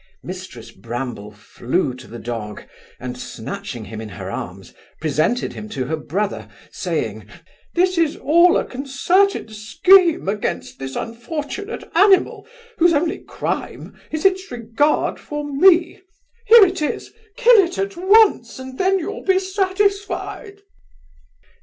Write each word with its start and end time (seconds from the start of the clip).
Mrs 0.25 0.75
Bramble 0.75 1.29
flew 1.31 1.93
to 1.93 2.07
the 2.07 2.17
dog, 2.17 2.63
and, 2.99 3.15
snatching 3.15 3.85
him 3.85 4.01
in 4.01 4.09
her 4.09 4.31
arms, 4.31 4.73
presented 4.99 5.53
him 5.53 5.69
to 5.69 5.85
her 5.85 5.95
brother 5.95 6.47
saying, 6.71 7.27
'This 7.75 7.99
is 7.99 8.15
all 8.17 8.57
a 8.57 8.65
concerted 8.65 9.53
scheme 9.55 10.27
against 10.27 10.79
this 10.79 10.95
unfortunate 10.95 11.83
animal, 11.93 12.47
whose 12.79 12.93
only 12.93 13.19
crime 13.19 13.95
is 14.09 14.25
its 14.25 14.49
regard 14.49 15.19
for 15.19 15.43
me 15.47 16.01
Here 16.47 16.63
it 16.65 16.81
is, 16.81 17.11
kill 17.37 17.59
it 17.63 17.77
at 17.77 17.95
once, 17.95 18.57
and 18.57 18.79
then 18.79 18.97
you'll 18.97 19.23
be 19.23 19.37
satisfied. 19.37 20.61